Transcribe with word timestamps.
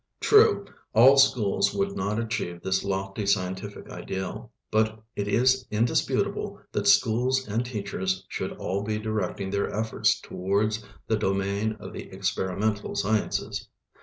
True, 0.19 0.65
all 0.95 1.17
schools 1.17 1.75
would 1.75 1.95
not 1.95 2.17
achieve 2.19 2.63
this 2.63 2.83
lofty 2.83 3.27
scientific 3.27 3.87
ideal. 3.91 4.51
But 4.71 4.99
it 5.15 5.27
is 5.27 5.67
indisputable 5.69 6.59
that 6.71 6.87
schools 6.87 7.47
and 7.47 7.63
teachers 7.63 8.25
should 8.27 8.53
all 8.53 8.81
be 8.81 8.97
directing 8.97 9.51
their 9.51 9.71
efforts 9.71 10.19
towards 10.19 10.83
the 11.05 11.17
domain 11.17 11.73
of 11.79 11.93
the 11.93 12.09
experimental 12.11 12.95
sciences. 12.95 13.67